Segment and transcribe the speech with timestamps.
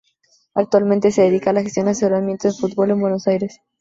[0.55, 3.61] Actualmente se dedica a la gestión y asesoramiento de futbolistas en Buenos Aires.